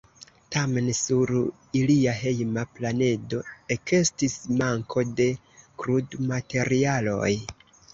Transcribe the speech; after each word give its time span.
Tamen 0.53 0.87
sur 0.99 1.33
ilia 1.81 2.15
hejma 2.23 2.65
planedo 2.79 3.45
ekestis 3.79 4.41
manko 4.59 5.09
de 5.23 5.33
krudmaterialoj. 5.57 7.35